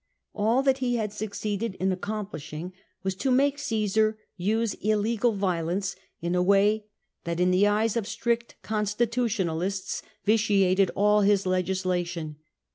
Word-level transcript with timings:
All 0.33 0.63
that 0.63 0.79
he 0.79 0.95
had 0.95 1.13
succeeded 1.13 1.75
in 1.75 1.91
accomplishing 1.91 2.73
was 3.03 3.13
to 3.17 3.29
make 3.29 3.59
Caesar 3.59 4.17
use 4.35 4.73
illegal 4.81 5.33
violence 5.33 5.95
in 6.21 6.33
a 6.33 6.41
way 6.41 6.87
that 7.23 7.39
in 7.39 7.51
the 7.51 7.67
eyes 7.67 7.95
of 7.95 8.07
strict 8.07 8.55
constitutionalists 8.63 10.01
vitiated 10.25 10.89
all 10.95 11.21
his 11.21 11.45
legislation. 11.45 12.37